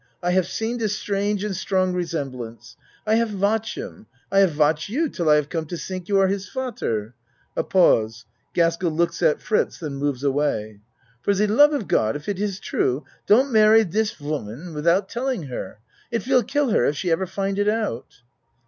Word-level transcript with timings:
I 0.23 0.31
haf 0.31 0.45
seen 0.47 0.77
dis 0.77 0.97
strange 0.97 1.43
and 1.43 1.55
strong 1.55 1.93
resemblance. 1.93 2.75
I 3.05 3.17
haf 3.17 3.33
watch 3.35 3.75
him 3.77 4.07
I 4.31 4.39
haf 4.39 4.57
watch 4.57 4.89
you 4.89 5.09
till 5.09 5.29
I 5.29 5.35
haf 5.35 5.47
come 5.47 5.67
to 5.67 5.75
tink 5.75 6.07
you 6.07 6.17
are 6.19 6.27
his 6.27 6.49
fadder. 6.49 7.13
(A 7.55 7.63
pause 7.63 8.25
Gaskell 8.55 8.89
looks 8.89 9.21
at 9.21 9.43
Fritz 9.43 9.77
then 9.77 9.93
moves 9.97 10.23
away.) 10.23 10.79
For 11.21 11.35
de 11.35 11.45
love 11.45 11.73
of 11.73 11.87
God 11.87 12.15
if 12.15 12.27
it 12.27 12.39
is 12.39 12.59
true 12.59 13.05
don't 13.27 13.51
marry 13.53 13.83
dis 13.83 14.19
woman 14.19 14.73
without 14.73 15.07
telling 15.07 15.43
her 15.43 15.77
it 16.09 16.25
will 16.25 16.41
kill 16.41 16.69
her 16.69 16.83
if 16.85 16.95
she 16.97 17.11
ever 17.11 17.27
find 17.27 17.59
it 17.59 17.67
out. 17.69 18.21